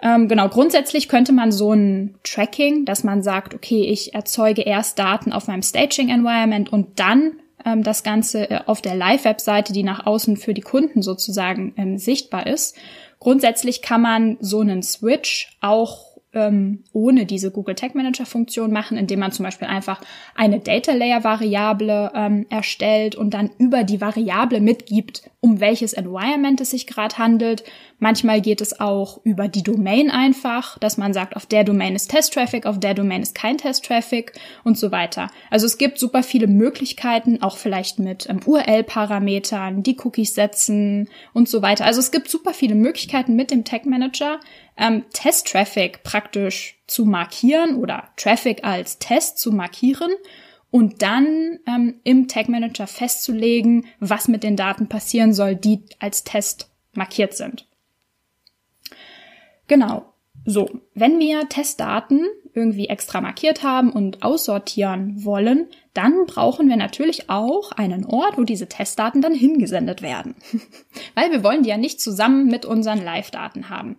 Ähm, 0.00 0.28
genau, 0.28 0.48
grundsätzlich 0.48 1.08
könnte 1.08 1.32
man 1.32 1.50
so 1.50 1.72
ein 1.72 2.14
Tracking, 2.22 2.84
dass 2.84 3.02
man 3.02 3.20
sagt, 3.20 3.52
okay, 3.52 3.82
ich 3.82 4.14
erzeuge 4.14 4.62
erst 4.62 5.00
Daten 5.00 5.32
auf 5.32 5.48
meinem 5.48 5.62
Staging-Environment 5.62 6.72
und 6.72 7.00
dann 7.00 7.32
ähm, 7.64 7.82
das 7.82 8.04
Ganze 8.04 8.48
äh, 8.48 8.60
auf 8.66 8.80
der 8.80 8.94
Live-Webseite, 8.94 9.72
die 9.72 9.82
nach 9.82 10.06
außen 10.06 10.36
für 10.36 10.54
die 10.54 10.60
Kunden 10.60 11.02
sozusagen 11.02 11.74
ähm, 11.76 11.98
sichtbar 11.98 12.46
ist. 12.46 12.76
Grundsätzlich 13.18 13.82
kann 13.82 14.02
man 14.02 14.36
so 14.38 14.60
einen 14.60 14.84
Switch 14.84 15.58
auch 15.60 16.05
ähm, 16.36 16.84
ohne 16.92 17.24
diese 17.24 17.50
Google 17.50 17.74
Tag 17.74 17.94
Manager 17.94 18.26
Funktion 18.26 18.70
machen, 18.70 18.98
indem 18.98 19.20
man 19.20 19.32
zum 19.32 19.44
Beispiel 19.44 19.66
einfach 19.66 20.00
eine 20.34 20.60
Data 20.60 20.92
Layer 20.92 21.24
Variable 21.24 22.12
ähm, 22.14 22.46
erstellt 22.50 23.16
und 23.16 23.32
dann 23.32 23.50
über 23.58 23.82
die 23.82 24.00
Variable 24.00 24.60
mitgibt, 24.60 25.30
um 25.40 25.60
welches 25.60 25.94
Environment 25.94 26.60
es 26.60 26.70
sich 26.70 26.86
gerade 26.86 27.16
handelt. 27.16 27.64
Manchmal 27.98 28.42
geht 28.42 28.60
es 28.60 28.78
auch 28.78 29.20
über 29.24 29.48
die 29.48 29.62
Domain 29.62 30.10
einfach, 30.10 30.78
dass 30.78 30.98
man 30.98 31.14
sagt, 31.14 31.34
auf 31.34 31.46
der 31.46 31.64
Domain 31.64 31.94
ist 31.94 32.10
Test 32.10 32.34
Traffic, 32.34 32.66
auf 32.66 32.78
der 32.78 32.92
Domain 32.92 33.22
ist 33.22 33.34
kein 33.34 33.56
Test 33.56 33.86
Traffic 33.86 34.32
und 34.64 34.76
so 34.76 34.92
weiter. 34.92 35.30
Also 35.50 35.64
es 35.64 35.78
gibt 35.78 35.98
super 35.98 36.22
viele 36.22 36.46
Möglichkeiten, 36.46 37.40
auch 37.40 37.56
vielleicht 37.56 37.98
mit 37.98 38.28
ähm, 38.28 38.40
URL-Parametern, 38.44 39.82
die 39.82 39.96
Cookies 40.04 40.34
setzen 40.34 41.08
und 41.32 41.48
so 41.48 41.62
weiter. 41.62 41.86
Also 41.86 42.00
es 42.00 42.10
gibt 42.10 42.28
super 42.28 42.52
viele 42.52 42.74
Möglichkeiten 42.74 43.34
mit 43.34 43.50
dem 43.50 43.64
Tag 43.64 43.86
Manager, 43.86 44.40
ähm, 44.76 45.04
Test-Traffic 45.12 46.02
praktisch 46.02 46.78
zu 46.86 47.04
markieren 47.04 47.76
oder 47.76 48.10
Traffic 48.16 48.64
als 48.64 48.98
Test 48.98 49.38
zu 49.38 49.52
markieren 49.52 50.10
und 50.70 51.02
dann 51.02 51.58
ähm, 51.66 52.00
im 52.04 52.28
Tag 52.28 52.48
Manager 52.48 52.86
festzulegen, 52.86 53.86
was 54.00 54.28
mit 54.28 54.42
den 54.42 54.56
Daten 54.56 54.88
passieren 54.88 55.32
soll, 55.32 55.54
die 55.54 55.82
als 55.98 56.24
Test 56.24 56.70
markiert 56.92 57.34
sind. 57.34 57.66
Genau. 59.68 60.12
So, 60.44 60.80
wenn 60.94 61.18
wir 61.18 61.48
Testdaten 61.48 62.24
irgendwie 62.54 62.88
extra 62.88 63.20
markiert 63.20 63.62
haben 63.64 63.90
und 63.90 64.22
aussortieren 64.22 65.24
wollen, 65.24 65.66
dann 65.92 66.26
brauchen 66.26 66.68
wir 66.68 66.76
natürlich 66.76 67.28
auch 67.28 67.72
einen 67.72 68.06
Ort, 68.06 68.38
wo 68.38 68.44
diese 68.44 68.68
Testdaten 68.68 69.22
dann 69.22 69.34
hingesendet 69.34 70.02
werden. 70.02 70.36
Weil 71.14 71.32
wir 71.32 71.42
wollen 71.42 71.64
die 71.64 71.70
ja 71.70 71.76
nicht 71.76 72.00
zusammen 72.00 72.46
mit 72.46 72.64
unseren 72.64 73.02
Live-Daten 73.02 73.68
haben. 73.70 73.96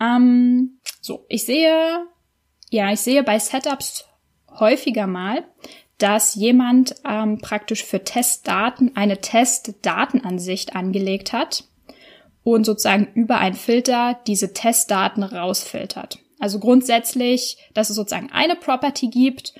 Ähm, 0.00 0.80
so, 1.00 1.24
ich 1.28 1.44
sehe, 1.44 2.06
ja, 2.70 2.92
ich 2.92 3.00
sehe 3.00 3.22
bei 3.22 3.38
Setups 3.38 4.06
häufiger 4.58 5.06
mal, 5.06 5.44
dass 5.98 6.34
jemand 6.34 6.94
ähm, 7.08 7.38
praktisch 7.38 7.84
für 7.84 8.04
Testdaten 8.04 8.96
eine 8.96 9.18
Testdatenansicht 9.18 10.76
angelegt 10.76 11.32
hat 11.32 11.64
und 12.42 12.64
sozusagen 12.64 13.08
über 13.14 13.38
einen 13.38 13.54
Filter 13.54 14.20
diese 14.26 14.52
Testdaten 14.52 15.22
rausfiltert. 15.22 16.18
Also 16.38 16.60
grundsätzlich, 16.60 17.56
dass 17.72 17.88
es 17.88 17.96
sozusagen 17.96 18.30
eine 18.30 18.56
Property 18.56 19.08
gibt 19.08 19.54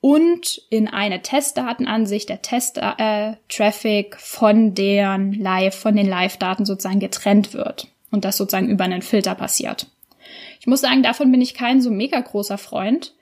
und 0.00 0.62
in 0.70 0.86
eine 0.86 1.22
Testdatenansicht 1.22 2.28
der 2.28 2.40
Test-Traffic 2.40 4.14
äh, 4.14 4.18
von 4.18 4.74
deren 4.74 5.32
Live, 5.32 5.74
von 5.74 5.96
den 5.96 6.08
Live-Daten 6.08 6.64
sozusagen 6.64 7.00
getrennt 7.00 7.52
wird 7.52 7.88
und 8.10 8.24
das 8.24 8.36
sozusagen 8.36 8.68
über 8.68 8.84
einen 8.84 9.02
Filter 9.02 9.34
passiert. 9.34 9.86
Ich 10.60 10.66
muss 10.66 10.80
sagen, 10.80 11.02
davon 11.02 11.30
bin 11.30 11.40
ich 11.40 11.54
kein 11.54 11.80
so 11.80 11.90
mega 11.90 12.20
großer 12.20 12.58
Freund, 12.58 13.14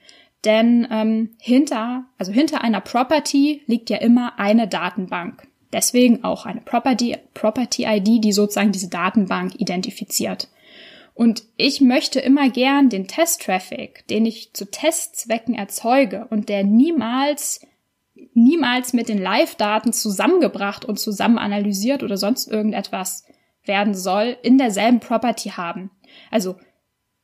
denn 0.44 0.86
ähm, 0.90 1.30
hinter, 1.40 2.04
also 2.18 2.32
hinter 2.32 2.62
einer 2.62 2.80
Property 2.80 3.62
liegt 3.66 3.90
ja 3.90 3.98
immer 3.98 4.38
eine 4.38 4.68
Datenbank. 4.68 5.46
Deswegen 5.72 6.24
auch 6.24 6.46
eine 6.46 6.60
Property, 6.60 7.16
Property 7.34 7.84
ID, 7.84 8.24
die 8.24 8.32
sozusagen 8.32 8.72
diese 8.72 8.88
Datenbank 8.88 9.60
identifiziert. 9.60 10.48
Und 11.14 11.42
ich 11.56 11.80
möchte 11.80 12.20
immer 12.20 12.48
gern 12.48 12.90
den 12.90 13.08
Test-Traffic, 13.08 14.06
den 14.06 14.24
ich 14.24 14.52
zu 14.52 14.70
Testzwecken 14.70 15.54
erzeuge 15.54 16.28
und 16.30 16.48
der 16.48 16.62
niemals, 16.62 17.66
niemals 18.34 18.92
mit 18.92 19.08
den 19.08 19.20
Live-Daten 19.20 19.92
zusammengebracht 19.92 20.84
und 20.84 20.98
zusammen 21.00 21.38
analysiert 21.38 22.04
oder 22.04 22.16
sonst 22.16 22.46
irgendetwas 22.46 23.24
werden 23.68 23.94
soll, 23.94 24.36
in 24.42 24.58
derselben 24.58 25.00
Property 25.00 25.50
haben. 25.50 25.90
Also 26.30 26.56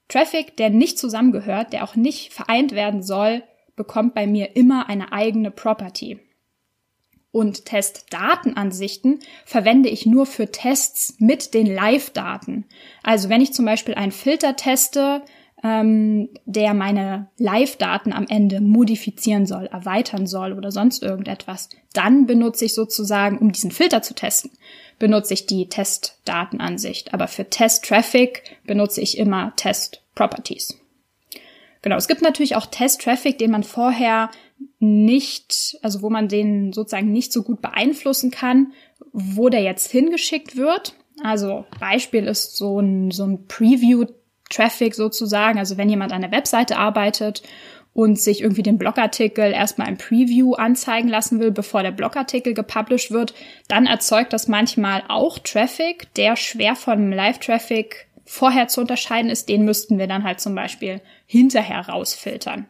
Traffic, 0.09 0.57
der 0.57 0.71
nicht 0.71 0.99
zusammengehört, 0.99 1.73
der 1.73 1.85
auch 1.85 1.97
nicht 1.97 2.33
vereint 2.33 2.73
werden 2.73 3.03
soll, 3.03 3.43
bekommt 3.75 4.15
bei 4.15 4.27
mir 4.27 4.55
immer 4.57 4.89
eine 4.89 5.13
eigene 5.13 5.51
Property. 5.51 6.21
Und 7.33 7.65
Testdatenansichten 7.65 9.19
verwende 9.45 9.89
ich 9.89 10.07
nur 10.07 10.25
für 10.25 10.53
Tests 10.53 11.17
mit 11.19 11.53
den 11.53 11.67
Live-Daten. 11.67 12.67
Also 13.03 13.29
wenn 13.29 13.41
ich 13.41 13.53
zum 13.53 13.65
Beispiel 13.65 13.95
einen 13.95 14.13
Filter 14.13 14.55
teste, 14.55 15.23
ähm, 15.65 16.29
der 16.45 16.75
meine 16.75 17.29
Live-Daten 17.39 18.13
am 18.13 18.27
Ende 18.29 18.61
modifizieren 18.61 19.47
soll, 19.47 19.65
erweitern 19.67 20.27
soll 20.27 20.53
oder 20.53 20.71
sonst 20.71 21.03
irgendetwas, 21.03 21.71
dann 21.95 22.27
benutze 22.27 22.67
ich 22.67 22.75
sozusagen, 22.75 23.39
um 23.39 23.51
diesen 23.51 23.71
Filter 23.71 24.03
zu 24.03 24.15
testen, 24.15 24.51
benutze 24.99 25.33
ich 25.33 25.47
die 25.47 25.67
Testdatenansicht. 25.69 27.15
Aber 27.15 27.29
für 27.29 27.49
Test-Traffic 27.49 28.43
benutze 28.67 29.01
ich 29.01 29.17
immer 29.17 29.55
Test-Properties. 29.57 30.79
Genau, 31.81 31.97
es 31.97 32.09
gibt 32.09 32.21
natürlich 32.21 32.57
auch 32.57 32.67
Test-Traffic, 32.67 33.39
den 33.39 33.51
man 33.51 33.63
vorher 33.63 34.31
nicht, 34.81 35.79
also 35.81 36.03
wo 36.03 36.11
man 36.11 36.29
den 36.29 36.75
sozusagen 36.75 37.11
nicht 37.11 37.33
so 37.33 37.43
gut 37.43 37.63
beeinflussen 37.63 38.31
kann, 38.31 38.73
wo 39.13 39.49
der 39.49 39.63
jetzt 39.63 39.91
hingeschickt 39.91 40.57
wird. 40.57 40.95
Also 41.23 41.65
Beispiel 41.81 42.25
ist 42.25 42.57
so 42.57 42.81
ein, 42.81 43.11
so 43.11 43.25
ein 43.25 43.47
Preview-Traffic 44.55 44.95
sozusagen. 44.95 45.59
Also 45.59 45.77
wenn 45.77 45.89
jemand 45.89 46.13
an 46.13 46.23
der 46.23 46.31
Webseite 46.31 46.77
arbeitet 46.77 47.43
und 47.93 48.19
sich 48.19 48.41
irgendwie 48.41 48.63
den 48.63 48.79
Blogartikel 48.79 49.53
erstmal 49.53 49.89
im 49.89 49.99
Preview 49.99 50.55
anzeigen 50.55 51.09
lassen 51.09 51.39
will, 51.41 51.51
bevor 51.51 51.83
der 51.83 51.93
Blogartikel 51.93 52.55
gepublished 52.55 53.11
wird, 53.11 53.35
dann 53.69 53.87
erzeugt 53.87 54.33
das 54.33 54.49
manchmal 54.49 55.05
auch 55.09 55.39
Traffic, 55.39 56.13
der 56.15 56.37
schwer 56.37 56.75
von 56.75 57.13
Live-Traffic 57.13 58.09
vorher 58.25 58.69
zu 58.69 58.81
unterscheiden 58.81 59.31
ist. 59.31 59.49
Den 59.49 59.65
müssten 59.65 59.99
wir 59.99 60.07
dann 60.07 60.25
halt 60.25 60.41
zum 60.41 60.55
Beispiel 60.55 61.01
hinterher 61.27 61.89
rausfiltern. 61.89 62.67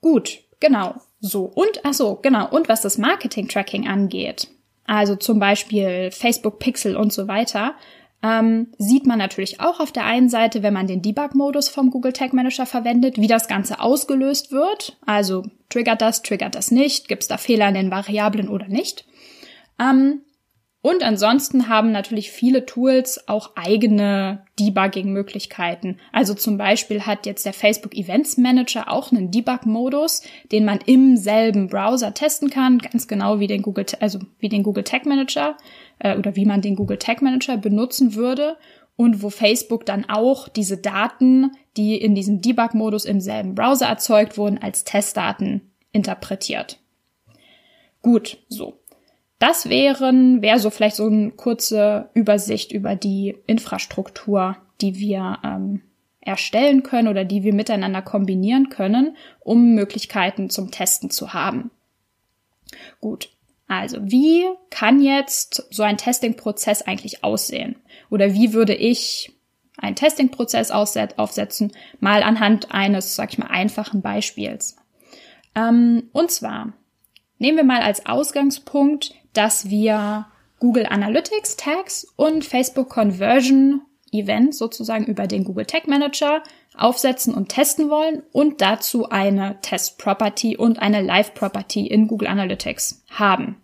Gut, 0.00 0.40
genau. 0.60 0.94
So. 1.18 1.44
Und, 1.44 1.80
ach 1.82 1.94
so, 1.94 2.16
genau. 2.16 2.48
Und 2.48 2.68
was 2.68 2.82
das 2.82 2.98
Marketing-Tracking 2.98 3.88
angeht, 3.88 4.48
also 4.84 5.16
zum 5.16 5.40
Beispiel 5.40 6.12
Facebook 6.12 6.60
Pixel 6.60 6.94
und 6.94 7.12
so 7.12 7.26
weiter, 7.26 7.74
ähm, 8.22 8.68
sieht 8.78 9.06
man 9.06 9.18
natürlich 9.18 9.60
auch 9.60 9.80
auf 9.80 9.92
der 9.92 10.04
einen 10.04 10.28
Seite, 10.28 10.62
wenn 10.62 10.74
man 10.74 10.86
den 10.86 11.02
Debug-Modus 11.02 11.68
vom 11.68 11.90
Google 11.90 12.12
Tag 12.12 12.32
Manager 12.32 12.66
verwendet, 12.66 13.18
wie 13.18 13.26
das 13.26 13.48
Ganze 13.48 13.80
ausgelöst 13.80 14.52
wird. 14.52 14.96
Also 15.04 15.44
triggert 15.68 16.00
das, 16.00 16.22
triggert 16.22 16.54
das 16.54 16.70
nicht, 16.70 17.08
gibt 17.08 17.22
es 17.22 17.28
da 17.28 17.36
Fehler 17.36 17.68
in 17.68 17.74
den 17.74 17.90
Variablen 17.90 18.48
oder 18.48 18.68
nicht. 18.68 19.04
Ähm, 19.78 20.22
und 20.86 21.02
ansonsten 21.02 21.68
haben 21.68 21.90
natürlich 21.90 22.30
viele 22.30 22.64
Tools 22.64 23.26
auch 23.26 23.56
eigene 23.56 24.44
Debugging-Möglichkeiten. 24.60 25.98
Also 26.12 26.32
zum 26.32 26.58
Beispiel 26.58 27.02
hat 27.02 27.26
jetzt 27.26 27.44
der 27.44 27.54
Facebook 27.54 27.92
Events 27.96 28.36
Manager 28.36 28.92
auch 28.92 29.10
einen 29.10 29.32
Debug-Modus, 29.32 30.22
den 30.52 30.64
man 30.64 30.78
im 30.86 31.16
selben 31.16 31.66
Browser 31.66 32.14
testen 32.14 32.50
kann, 32.50 32.78
ganz 32.78 33.08
genau 33.08 33.40
wie 33.40 33.48
den 33.48 33.62
Google, 33.62 33.86
also 33.98 34.20
wie 34.38 34.48
den 34.48 34.62
Google 34.62 34.84
Tag 34.84 35.06
Manager 35.06 35.56
äh, 35.98 36.16
oder 36.16 36.36
wie 36.36 36.44
man 36.44 36.62
den 36.62 36.76
Google 36.76 36.98
Tag 36.98 37.22
Manager 37.22 37.56
benutzen 37.56 38.14
würde 38.14 38.56
und 38.96 39.22
wo 39.22 39.30
Facebook 39.30 39.84
dann 39.86 40.08
auch 40.08 40.48
diese 40.48 40.78
Daten, 40.78 41.52
die 41.76 41.96
in 41.96 42.14
diesem 42.14 42.40
Debug-Modus 42.40 43.04
im 43.04 43.20
selben 43.20 43.54
Browser 43.54 43.86
erzeugt 43.86 44.38
wurden, 44.38 44.58
als 44.58 44.84
Testdaten 44.84 45.70
interpretiert. 45.92 46.78
Gut, 48.02 48.38
so. 48.48 48.78
Das 49.38 49.68
wären, 49.68 50.40
wäre 50.40 50.58
so 50.58 50.70
vielleicht 50.70 50.96
so 50.96 51.06
eine 51.06 51.30
kurze 51.30 52.08
Übersicht 52.14 52.72
über 52.72 52.96
die 52.96 53.36
Infrastruktur, 53.46 54.56
die 54.80 54.98
wir 54.98 55.38
ähm, 55.44 55.82
erstellen 56.20 56.82
können 56.82 57.08
oder 57.08 57.24
die 57.24 57.42
wir 57.42 57.52
miteinander 57.52 58.00
kombinieren 58.00 58.70
können, 58.70 59.16
um 59.40 59.74
Möglichkeiten 59.74 60.48
zum 60.48 60.70
Testen 60.70 61.10
zu 61.10 61.34
haben. 61.34 61.70
Gut. 63.00 63.30
Also, 63.68 63.98
wie 64.02 64.44
kann 64.70 65.00
jetzt 65.00 65.66
so 65.70 65.82
ein 65.82 65.98
Testing-Prozess 65.98 66.82
eigentlich 66.82 67.24
aussehen? 67.24 67.76
Oder 68.10 68.32
wie 68.32 68.52
würde 68.52 68.74
ich 68.74 69.32
einen 69.76 69.96
Testing-Prozess 69.96 70.70
aufsetzen? 70.70 71.72
Mal 72.00 72.22
anhand 72.22 72.72
eines, 72.72 73.16
sag 73.16 73.32
ich 73.32 73.38
mal, 73.38 73.48
einfachen 73.48 74.02
Beispiels. 74.02 74.76
Ähm, 75.54 76.10
und 76.12 76.30
zwar 76.30 76.72
nehmen 77.38 77.58
wir 77.58 77.64
mal 77.64 77.82
als 77.82 78.06
Ausgangspunkt 78.06 79.14
dass 79.36 79.68
wir 79.68 80.26
Google 80.58 80.86
Analytics 80.86 81.56
Tags 81.56 82.06
und 82.16 82.44
Facebook 82.44 82.88
Conversion 82.88 83.82
Event 84.20 84.54
sozusagen 84.54 85.06
über 85.06 85.26
den 85.26 85.44
Google 85.44 85.66
Tag 85.66 85.88
Manager 85.88 86.42
aufsetzen 86.76 87.34
und 87.34 87.48
testen 87.48 87.90
wollen 87.90 88.22
und 88.32 88.60
dazu 88.60 89.08
eine 89.08 89.58
Test 89.62 89.98
Property 89.98 90.56
und 90.56 90.78
eine 90.80 91.02
Live 91.02 91.34
Property 91.34 91.86
in 91.86 92.08
Google 92.08 92.28
Analytics 92.28 93.04
haben. 93.10 93.56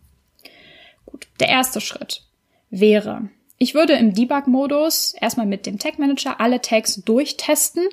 Gut, 1.07 1.29
der 1.41 1.49
erste 1.49 1.81
Schritt 1.81 2.23
wäre, 2.71 3.29
ich 3.59 3.75
würde 3.75 3.93
im 3.93 4.13
Debug-Modus 4.13 5.15
erstmal 5.21 5.47
mit 5.47 5.67
dem 5.67 5.79
Tag 5.79 5.99
Manager 5.99 6.41
alle 6.41 6.61
Tags 6.61 6.97
durchtesten 6.97 7.85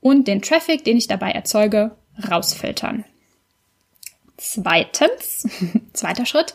und 0.00 0.28
den 0.28 0.42
Traffic, 0.42 0.84
den 0.84 0.98
ich 0.98 1.06
dabei 1.06 1.30
erzeuge, 1.30 1.96
rausfiltern. 2.30 3.04
Zweitens, 4.36 5.48
zweiter 5.92 6.26
Schritt, 6.26 6.54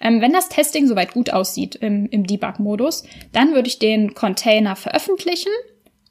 ähm, 0.00 0.20
wenn 0.20 0.32
das 0.32 0.48
Testing 0.48 0.86
soweit 0.86 1.12
gut 1.12 1.30
aussieht 1.30 1.74
im, 1.76 2.06
im 2.06 2.26
Debug-Modus, 2.26 3.04
dann 3.32 3.54
würde 3.54 3.68
ich 3.68 3.78
den 3.78 4.14
Container 4.14 4.76
veröffentlichen, 4.76 5.52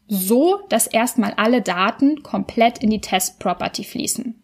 so 0.08 0.62
dass 0.70 0.88
erstmal 0.88 1.34
alle 1.34 1.62
Daten 1.62 2.22
komplett 2.22 2.78
in 2.80 2.92
die 2.92 3.02
Test-Property 3.02 3.84
fließen. 3.84 4.42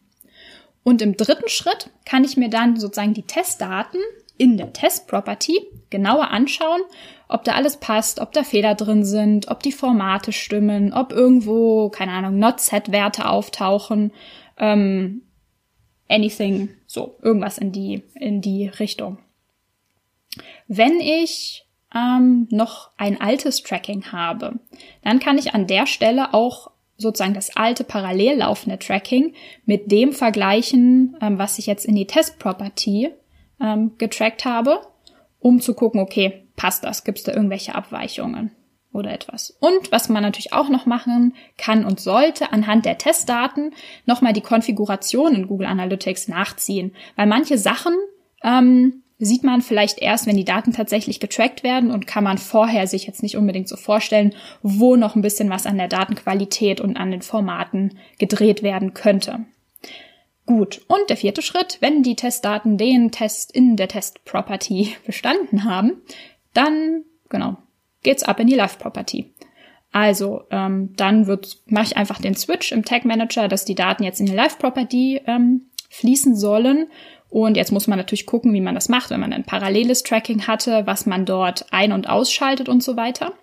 Und 0.83 1.01
im 1.01 1.15
dritten 1.15 1.47
Schritt 1.47 1.89
kann 2.05 2.23
ich 2.23 2.37
mir 2.37 2.49
dann 2.49 2.77
sozusagen 2.77 3.13
die 3.13 3.23
Testdaten 3.23 3.99
in 4.37 4.57
der 4.57 4.73
Test-Property 4.73 5.59
genauer 5.89 6.31
anschauen, 6.31 6.81
ob 7.29 7.43
da 7.43 7.53
alles 7.53 7.77
passt, 7.77 8.19
ob 8.19 8.33
da 8.33 8.43
Fehler 8.43 8.75
drin 8.75 9.05
sind, 9.05 9.47
ob 9.49 9.61
die 9.61 9.71
Formate 9.71 10.31
stimmen, 10.31 10.91
ob 10.91 11.13
irgendwo, 11.13 11.89
keine 11.89 12.11
Ahnung, 12.11 12.39
Not-Set-Werte 12.39 13.29
auftauchen, 13.29 14.11
ähm, 14.57 15.21
anything, 16.09 16.69
so, 16.85 17.17
irgendwas 17.21 17.57
in 17.57 17.71
die, 17.71 18.03
in 18.15 18.41
die 18.41 18.67
Richtung. 18.67 19.17
Wenn 20.67 20.99
ich 20.99 21.65
ähm, 21.93 22.47
noch 22.49 22.91
ein 22.97 23.19
altes 23.21 23.61
Tracking 23.61 24.11
habe, 24.11 24.59
dann 25.03 25.19
kann 25.19 25.37
ich 25.37 25.53
an 25.53 25.67
der 25.67 25.85
Stelle 25.85 26.33
auch 26.33 26.71
sozusagen 26.97 27.33
das 27.33 27.55
alte 27.55 27.83
parallel 27.83 28.37
laufende 28.37 28.79
Tracking 28.79 29.33
mit 29.65 29.91
dem 29.91 30.13
vergleichen, 30.13 31.17
ähm, 31.21 31.37
was 31.37 31.59
ich 31.59 31.65
jetzt 31.65 31.85
in 31.85 31.95
die 31.95 32.07
Test-Property 32.07 33.11
ähm, 33.59 33.91
getrackt 33.97 34.45
habe, 34.45 34.81
um 35.39 35.59
zu 35.59 35.73
gucken, 35.73 35.99
okay, 35.99 36.43
passt 36.55 36.83
das? 36.83 37.03
Gibt 37.03 37.19
es 37.19 37.23
da 37.23 37.33
irgendwelche 37.33 37.75
Abweichungen? 37.75 38.51
Oder 38.93 39.11
etwas. 39.11 39.55
Und 39.59 39.91
was 39.91 40.09
man 40.09 40.23
natürlich 40.23 40.53
auch 40.53 40.69
noch 40.69 40.85
machen 40.85 41.33
kann 41.57 41.83
und 41.83 41.99
sollte, 41.99 42.51
anhand 42.51 42.85
der 42.85 42.97
Testdaten 42.97 43.73
nochmal 44.05 44.33
die 44.33 44.41
Konfiguration 44.41 45.35
in 45.35 45.47
Google 45.47 45.67
Analytics 45.67 46.27
nachziehen. 46.27 46.95
Weil 47.15 47.27
manche 47.27 47.57
Sachen 47.57 47.93
ähm, 48.43 49.03
sieht 49.19 49.43
man 49.43 49.61
vielleicht 49.61 49.99
erst, 49.99 50.27
wenn 50.27 50.37
die 50.37 50.45
Daten 50.45 50.73
tatsächlich 50.73 51.19
getrackt 51.19 51.63
werden 51.63 51.91
und 51.91 52.07
kann 52.07 52.23
man 52.23 52.37
vorher 52.37 52.87
sich 52.87 53.07
jetzt 53.07 53.23
nicht 53.23 53.37
unbedingt 53.37 53.67
so 53.67 53.75
vorstellen, 53.75 54.33
wo 54.61 54.95
noch 54.95 55.15
ein 55.15 55.21
bisschen 55.21 55.49
was 55.49 55.65
an 55.65 55.77
der 55.77 55.87
Datenqualität 55.87 56.81
und 56.81 56.97
an 56.97 57.11
den 57.11 57.21
Formaten 57.21 57.97
gedreht 58.19 58.63
werden 58.63 58.93
könnte. 58.93 59.45
Gut, 60.45 60.81
und 60.87 61.09
der 61.09 61.15
vierte 61.15 61.41
Schritt, 61.41 61.77
wenn 61.79 62.03
die 62.03 62.17
Testdaten 62.17 62.77
den 62.77 63.11
Test 63.11 63.51
in 63.51 63.77
der 63.77 63.87
Test 63.87 64.25
Property 64.25 64.95
bestanden 65.05 65.63
haben, 65.63 66.01
dann, 66.53 67.03
genau, 67.29 67.57
geht's 68.03 68.23
ab 68.23 68.39
in 68.39 68.47
die 68.47 68.55
Live 68.55 68.77
Property. 68.77 69.33
Also 69.91 70.43
ähm, 70.49 70.93
dann 70.95 71.25
mache 71.67 71.85
ich 71.85 71.97
einfach 71.97 72.19
den 72.19 72.35
Switch 72.35 72.71
im 72.71 72.83
Tag 72.83 73.05
Manager, 73.05 73.47
dass 73.47 73.63
die 73.63 73.75
Daten 73.75 74.03
jetzt 74.03 74.19
in 74.19 74.25
die 74.25 74.33
Live 74.33 74.57
Property 74.57 75.21
ähm, 75.27 75.67
fließen 75.89 76.35
sollen. 76.35 76.87
Und 77.29 77.57
jetzt 77.57 77.71
muss 77.71 77.87
man 77.87 77.97
natürlich 77.97 78.25
gucken, 78.25 78.53
wie 78.53 78.61
man 78.61 78.75
das 78.75 78.89
macht, 78.89 79.11
wenn 79.11 79.19
man 79.19 79.33
ein 79.33 79.43
paralleles 79.43 80.03
Tracking 80.03 80.47
hatte, 80.47 80.85
was 80.85 81.05
man 81.05 81.25
dort 81.25 81.71
ein- 81.71 81.91
und 81.91 82.09
ausschaltet 82.09 82.69
und 82.69 82.83
so 82.83 82.95
weiter. 82.95 83.33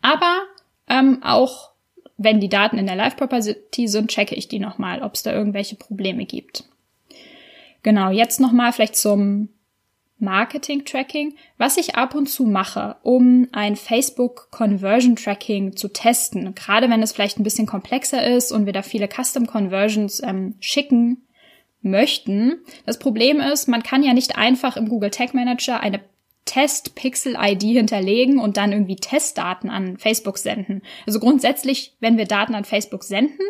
Aber 0.00 0.42
ähm, 0.88 1.22
auch 1.22 1.72
wenn 2.16 2.40
die 2.40 2.48
Daten 2.48 2.78
in 2.78 2.86
der 2.86 2.96
Live 2.96 3.16
Property 3.16 3.86
sind, 3.86 4.10
checke 4.10 4.34
ich 4.34 4.48
die 4.48 4.58
nochmal, 4.58 5.02
ob 5.02 5.14
es 5.14 5.22
da 5.22 5.32
irgendwelche 5.32 5.76
Probleme 5.76 6.24
gibt. 6.24 6.64
Genau, 7.82 8.10
jetzt 8.10 8.40
nochmal 8.40 8.72
vielleicht 8.72 8.96
zum 8.96 9.50
Marketing-Tracking, 10.18 11.34
was 11.58 11.76
ich 11.76 11.94
ab 11.94 12.14
und 12.14 12.28
zu 12.28 12.44
mache, 12.44 12.96
um 13.02 13.48
ein 13.52 13.76
Facebook 13.76 14.50
Conversion 14.50 15.16
Tracking 15.16 15.76
zu 15.76 15.88
testen, 15.88 16.54
gerade 16.54 16.90
wenn 16.90 17.02
es 17.02 17.12
vielleicht 17.12 17.38
ein 17.38 17.44
bisschen 17.44 17.66
komplexer 17.66 18.26
ist 18.26 18.50
und 18.52 18.66
wir 18.66 18.72
da 18.72 18.82
viele 18.82 19.08
Custom 19.08 19.46
Conversions 19.46 20.22
ähm, 20.22 20.54
schicken 20.60 21.28
möchten. 21.80 22.56
Das 22.86 22.98
Problem 22.98 23.40
ist, 23.40 23.68
man 23.68 23.82
kann 23.82 24.02
ja 24.02 24.12
nicht 24.12 24.36
einfach 24.36 24.76
im 24.76 24.88
Google 24.88 25.10
Tag 25.10 25.34
Manager 25.34 25.80
eine 25.80 26.00
Test-Pixel-ID 26.44 27.62
hinterlegen 27.62 28.38
und 28.38 28.56
dann 28.56 28.72
irgendwie 28.72 28.96
Testdaten 28.96 29.68
an 29.68 29.98
Facebook 29.98 30.38
senden. 30.38 30.82
Also 31.06 31.20
grundsätzlich, 31.20 31.94
wenn 32.00 32.16
wir 32.16 32.24
Daten 32.24 32.54
an 32.54 32.64
Facebook 32.64 33.04
senden 33.04 33.44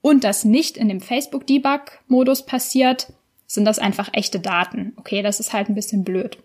und 0.00 0.24
das 0.24 0.44
nicht 0.44 0.76
in 0.78 0.88
dem 0.88 1.00
Facebook-Debug-Modus 1.00 2.46
passiert, 2.46 3.12
sind 3.52 3.66
das 3.66 3.78
einfach 3.78 4.08
echte 4.14 4.40
Daten. 4.40 4.94
Okay, 4.96 5.20
das 5.20 5.38
ist 5.38 5.52
halt 5.52 5.68
ein 5.68 5.74
bisschen 5.74 6.04
blöd. 6.04 6.38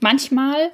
Manchmal, 0.00 0.70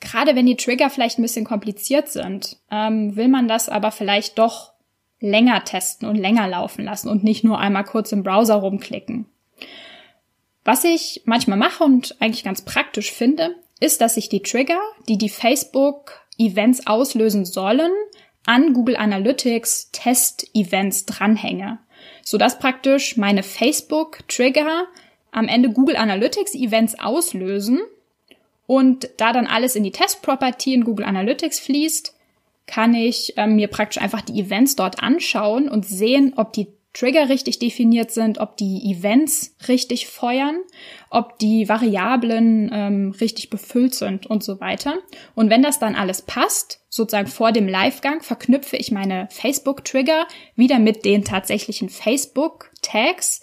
gerade 0.00 0.36
wenn 0.36 0.44
die 0.44 0.56
Trigger 0.56 0.90
vielleicht 0.90 1.18
ein 1.18 1.22
bisschen 1.22 1.46
kompliziert 1.46 2.10
sind, 2.10 2.58
ähm, 2.70 3.16
will 3.16 3.28
man 3.28 3.48
das 3.48 3.70
aber 3.70 3.90
vielleicht 3.90 4.38
doch 4.38 4.74
länger 5.18 5.64
testen 5.64 6.06
und 6.06 6.16
länger 6.16 6.46
laufen 6.46 6.84
lassen 6.84 7.08
und 7.08 7.24
nicht 7.24 7.42
nur 7.42 7.58
einmal 7.58 7.84
kurz 7.84 8.12
im 8.12 8.22
Browser 8.22 8.56
rumklicken. 8.56 9.24
Was 10.62 10.84
ich 10.84 11.22
manchmal 11.24 11.56
mache 11.56 11.82
und 11.82 12.20
eigentlich 12.20 12.44
ganz 12.44 12.62
praktisch 12.62 13.12
finde, 13.12 13.54
ist, 13.80 14.02
dass 14.02 14.18
ich 14.18 14.28
die 14.28 14.42
Trigger, 14.42 14.80
die 15.08 15.16
die 15.16 15.30
Facebook-Events 15.30 16.86
auslösen 16.86 17.46
sollen, 17.46 17.92
an 18.44 18.74
Google 18.74 18.96
Analytics 18.96 19.90
Test-Events 19.92 21.06
dranhänge 21.06 21.78
sodass 22.24 22.58
praktisch 22.58 23.16
meine 23.16 23.42
Facebook-Trigger 23.42 24.86
am 25.30 25.48
Ende 25.48 25.70
Google 25.70 25.96
Analytics 25.96 26.54
Events 26.54 26.98
auslösen 26.98 27.80
und 28.66 29.10
da 29.18 29.32
dann 29.32 29.46
alles 29.46 29.76
in 29.76 29.84
die 29.84 29.90
Test-Property 29.90 30.74
in 30.74 30.84
Google 30.84 31.06
Analytics 31.06 31.60
fließt, 31.60 32.14
kann 32.66 32.94
ich 32.94 33.34
ähm, 33.36 33.56
mir 33.56 33.68
praktisch 33.68 34.02
einfach 34.02 34.22
die 34.22 34.40
Events 34.40 34.74
dort 34.74 35.02
anschauen 35.02 35.68
und 35.68 35.84
sehen, 35.84 36.32
ob 36.36 36.52
die 36.54 36.68
Trigger 36.94 37.28
richtig 37.28 37.58
definiert 37.58 38.12
sind, 38.12 38.38
ob 38.38 38.56
die 38.56 38.90
Events 38.90 39.56
richtig 39.68 40.06
feuern, 40.06 40.60
ob 41.10 41.38
die 41.40 41.68
Variablen 41.68 42.70
ähm, 42.72 43.14
richtig 43.20 43.50
befüllt 43.50 43.94
sind 43.94 44.26
und 44.26 44.44
so 44.44 44.60
weiter. 44.60 44.94
Und 45.34 45.50
wenn 45.50 45.62
das 45.62 45.80
dann 45.80 45.96
alles 45.96 46.22
passt, 46.22 46.80
sozusagen 46.88 47.26
vor 47.26 47.50
dem 47.50 47.66
Livegang, 47.66 48.22
verknüpfe 48.22 48.76
ich 48.76 48.92
meine 48.92 49.26
Facebook-Trigger 49.30 50.26
wieder 50.54 50.78
mit 50.78 51.04
den 51.04 51.24
tatsächlichen 51.24 51.88
Facebook-Tags 51.88 53.40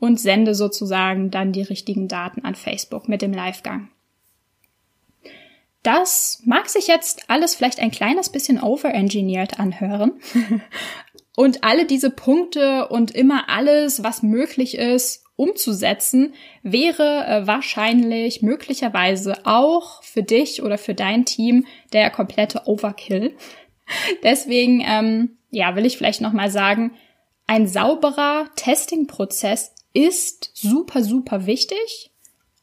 und 0.00 0.18
sende 0.18 0.56
sozusagen 0.56 1.30
dann 1.30 1.52
die 1.52 1.62
richtigen 1.62 2.08
Daten 2.08 2.44
an 2.44 2.56
Facebook 2.56 3.08
mit 3.08 3.22
dem 3.22 3.32
Livegang. 3.32 3.90
Das 5.84 6.42
mag 6.44 6.68
sich 6.68 6.88
jetzt 6.88 7.30
alles 7.30 7.54
vielleicht 7.54 7.78
ein 7.78 7.92
kleines 7.92 8.28
bisschen 8.30 8.60
overengineert 8.60 9.60
anhören, 9.60 10.20
Und 11.38 11.62
alle 11.62 11.86
diese 11.86 12.10
Punkte 12.10 12.88
und 12.88 13.12
immer 13.12 13.48
alles, 13.48 14.02
was 14.02 14.24
möglich 14.24 14.76
ist, 14.76 15.22
umzusetzen, 15.36 16.34
wäre 16.64 17.26
äh, 17.28 17.46
wahrscheinlich 17.46 18.42
möglicherweise 18.42 19.46
auch 19.46 20.02
für 20.02 20.24
dich 20.24 20.64
oder 20.64 20.78
für 20.78 20.94
dein 20.94 21.26
Team 21.26 21.64
der 21.92 22.10
komplette 22.10 22.62
Overkill. 22.66 23.36
Deswegen, 24.24 24.82
ähm, 24.84 25.38
ja, 25.52 25.76
will 25.76 25.86
ich 25.86 25.96
vielleicht 25.96 26.22
noch 26.22 26.32
mal 26.32 26.50
sagen, 26.50 26.96
ein 27.46 27.68
sauberer 27.68 28.50
Testing-Prozess 28.56 29.76
ist 29.94 30.50
super, 30.54 31.04
super 31.04 31.46
wichtig 31.46 32.10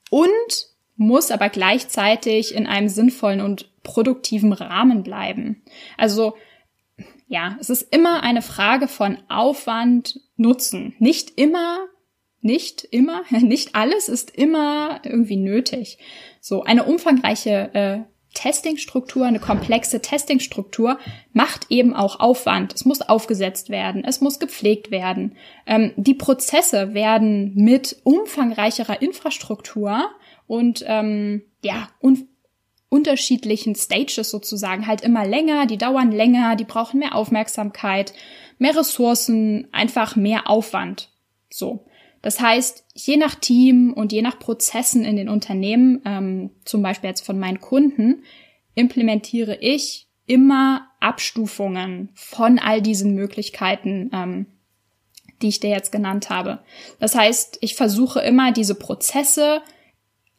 und 0.10 0.68
muss 0.98 1.32
aber 1.32 1.48
gleichzeitig 1.48 2.54
in 2.54 2.68
einem 2.68 2.90
sinnvollen 2.90 3.40
und 3.40 3.72
produktiven 3.84 4.52
Rahmen 4.52 5.02
bleiben. 5.02 5.64
Also 5.98 6.34
ja, 7.28 7.58
es 7.60 7.70
ist 7.70 7.94
immer 7.94 8.24
eine 8.24 8.42
Frage 8.42 8.88
von 8.88 9.18
Aufwand, 9.30 10.20
Nutzen. 10.38 10.96
Nicht 11.00 11.32
immer, 11.38 11.80
nicht 12.42 12.84
immer, 12.84 13.24
nicht 13.30 13.76
alles 13.76 14.10
ist 14.10 14.32
immer 14.32 15.02
irgendwie 15.04 15.38
nötig. 15.38 15.98
So 16.42 16.64
eine 16.64 16.84
umfangreiche 16.84 17.74
äh, 17.74 18.00
Testingstruktur, 18.36 19.26
eine 19.26 19.40
komplexe 19.40 20.02
Testingstruktur 20.02 21.00
macht 21.32 21.68
eben 21.70 21.96
auch 21.96 22.20
Aufwand. 22.20 22.76
Es 22.76 22.86
muss 22.86 23.02
aufgesetzt 23.02 23.70
werden, 23.70 24.04
es 24.06 24.22
muss 24.22 24.40
gepflegt 24.40 24.92
werden. 24.92 25.38
Ähm, 25.66 25.94
die 25.96 26.14
Prozesse 26.14 26.94
werden 26.94 27.54
mit 27.56 27.98
umfangreicherer 28.04 29.02
Infrastruktur 29.02 30.12
und 30.48 30.84
ähm, 30.86 31.44
ja 31.64 31.88
und 32.00 32.28
unterschiedlichen 32.96 33.76
Stages 33.76 34.30
sozusagen 34.30 34.88
halt 34.88 35.02
immer 35.02 35.28
länger, 35.28 35.66
die 35.66 35.78
dauern 35.78 36.14
länger, 36.14 36.56
die 36.56 36.64
brauchen 36.64 37.00
mehr 37.00 37.14
Aufmerksamkeit, 37.14 38.14
mehr 38.58 38.78
Ressourcen, 38.78 39.68
einfach 39.74 40.16
mehr 40.16 40.50
Aufwand. 40.50 41.10
So. 41.50 41.86
Das 42.22 42.40
heißt, 42.40 42.86
je 42.94 43.18
nach 43.18 43.36
Team 43.36 43.92
und 43.94 44.14
je 44.14 44.22
nach 44.22 44.40
Prozessen 44.40 45.04
in 45.04 45.18
den 45.18 45.28
Unternehmen, 45.28 46.02
ähm, 46.06 46.52
zum 46.64 46.82
Beispiel 46.82 47.10
jetzt 47.10 47.26
von 47.26 47.38
meinen 47.38 47.60
Kunden, 47.60 48.24
implementiere 48.76 49.58
ich 49.60 50.08
immer 50.26 50.88
Abstufungen 51.02 52.10
von 52.16 52.60
all 52.60 52.82
diesen 52.82 53.14
Möglichkeiten, 53.14 54.10
ähm, 54.14 54.46
die 55.42 55.50
ich 55.50 55.60
dir 55.60 55.70
jetzt 55.70 55.92
genannt 55.92 56.30
habe. 56.30 56.60
Das 57.00 57.14
heißt, 57.14 57.58
ich 57.60 57.76
versuche 57.76 58.22
immer 58.22 58.54
diese 58.54 58.76
Prozesse 58.76 59.62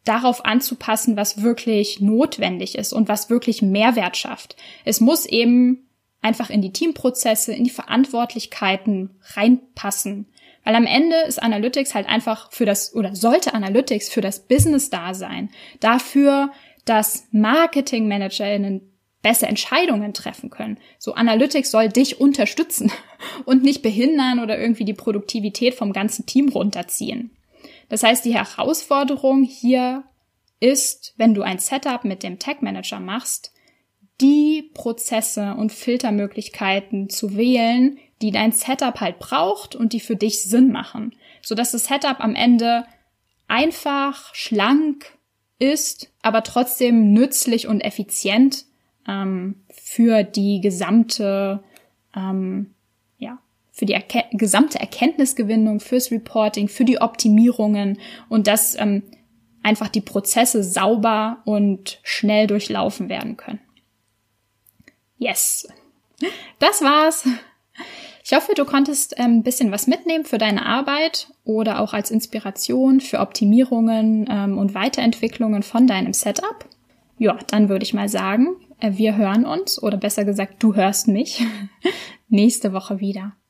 darauf 0.06 0.44
anzupassen, 0.44 1.16
was 1.16 1.42
wirklich 1.42 2.00
notwendig 2.00 2.78
ist 2.78 2.92
und 2.92 3.08
was 3.08 3.28
wirklich 3.28 3.60
Mehrwert 3.60 4.16
schafft. 4.16 4.56
Es 4.84 5.00
muss 5.00 5.26
eben 5.26 5.88
einfach 6.22 6.48
in 6.48 6.62
die 6.62 6.72
Teamprozesse, 6.72 7.52
in 7.52 7.64
die 7.64 7.70
Verantwortlichkeiten 7.70 9.20
reinpassen. 9.34 10.26
Weil 10.64 10.74
am 10.74 10.86
Ende 10.86 11.16
ist 11.28 11.42
Analytics 11.42 11.94
halt 11.94 12.08
einfach 12.08 12.50
für 12.50 12.64
das, 12.64 12.94
oder 12.94 13.14
sollte 13.14 13.54
Analytics 13.54 14.08
für 14.08 14.20
das 14.20 14.48
Business 14.48 14.90
da 14.90 15.14
sein. 15.14 15.50
Dafür, 15.78 16.50
dass 16.84 17.28
MarketingmanagerInnen 17.30 18.92
bessere 19.22 19.48
Entscheidungen 19.48 20.14
treffen 20.14 20.50
können. 20.50 20.78
So 20.98 21.14
Analytics 21.14 21.70
soll 21.70 21.88
dich 21.88 22.20
unterstützen 22.20 22.92
und 23.44 23.62
nicht 23.62 23.82
behindern 23.82 24.40
oder 24.40 24.58
irgendwie 24.58 24.84
die 24.84 24.94
Produktivität 24.94 25.74
vom 25.74 25.92
ganzen 25.92 26.26
Team 26.26 26.48
runterziehen. 26.48 27.35
Das 27.88 28.02
heißt, 28.02 28.24
die 28.24 28.34
Herausforderung 28.34 29.44
hier 29.44 30.04
ist, 30.60 31.14
wenn 31.16 31.34
du 31.34 31.42
ein 31.42 31.58
Setup 31.58 32.04
mit 32.04 32.22
dem 32.22 32.38
Tag 32.38 32.62
Manager 32.62 33.00
machst, 33.00 33.52
die 34.20 34.70
Prozesse 34.74 35.54
und 35.54 35.72
Filtermöglichkeiten 35.72 37.10
zu 37.10 37.36
wählen, 37.36 37.98
die 38.22 38.30
dein 38.30 38.52
Setup 38.52 38.98
halt 39.00 39.18
braucht 39.18 39.76
und 39.76 39.92
die 39.92 40.00
für 40.00 40.16
dich 40.16 40.42
Sinn 40.42 40.72
machen, 40.72 41.14
so 41.42 41.54
dass 41.54 41.72
das 41.72 41.84
Setup 41.84 42.20
am 42.20 42.34
Ende 42.34 42.86
einfach, 43.46 44.34
schlank 44.34 45.16
ist, 45.58 46.10
aber 46.22 46.42
trotzdem 46.42 47.12
nützlich 47.12 47.66
und 47.66 47.82
effizient 47.82 48.64
ähm, 49.06 49.62
für 49.70 50.22
die 50.22 50.60
gesamte, 50.60 51.62
ähm, 52.14 52.74
für 53.76 53.84
die 53.84 53.92
Erke 53.92 54.24
gesamte 54.32 54.80
Erkenntnisgewinnung, 54.80 55.80
fürs 55.80 56.10
Reporting, 56.10 56.68
für 56.68 56.86
die 56.86 56.98
Optimierungen 56.98 57.98
und 58.30 58.46
dass 58.46 58.74
ähm, 58.80 59.02
einfach 59.62 59.88
die 59.88 60.00
Prozesse 60.00 60.64
sauber 60.64 61.42
und 61.44 62.00
schnell 62.02 62.46
durchlaufen 62.46 63.10
werden 63.10 63.36
können. 63.36 63.60
Yes. 65.18 65.68
Das 66.58 66.80
war's. 66.80 67.28
Ich 68.24 68.32
hoffe, 68.32 68.54
du 68.54 68.64
konntest 68.64 69.18
ein 69.18 69.34
ähm, 69.34 69.42
bisschen 69.42 69.70
was 69.70 69.86
mitnehmen 69.86 70.24
für 70.24 70.38
deine 70.38 70.64
Arbeit 70.64 71.28
oder 71.44 71.80
auch 71.80 71.92
als 71.92 72.10
Inspiration 72.10 73.00
für 73.00 73.20
Optimierungen 73.20 74.26
ähm, 74.30 74.56
und 74.56 74.72
Weiterentwicklungen 74.72 75.62
von 75.62 75.86
deinem 75.86 76.14
Setup. 76.14 76.64
Ja, 77.18 77.38
dann 77.50 77.68
würde 77.68 77.84
ich 77.84 77.92
mal 77.92 78.08
sagen, 78.08 78.56
äh, 78.80 78.92
wir 78.94 79.16
hören 79.16 79.44
uns 79.44 79.82
oder 79.82 79.98
besser 79.98 80.24
gesagt, 80.24 80.62
du 80.62 80.74
hörst 80.74 81.08
mich 81.08 81.44
nächste 82.28 82.72
Woche 82.72 83.00
wieder. 83.00 83.36